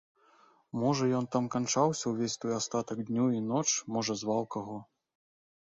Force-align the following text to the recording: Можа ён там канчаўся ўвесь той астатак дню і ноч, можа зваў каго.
Можа 0.83 1.03
ён 1.17 1.27
там 1.35 1.45
канчаўся 1.55 2.05
ўвесь 2.15 2.39
той 2.45 2.57
астатак 2.59 2.97
дню 3.11 3.25
і 3.37 3.45
ноч, 3.53 3.67
можа 3.99 4.13
зваў 4.25 4.43
каго. 4.59 4.77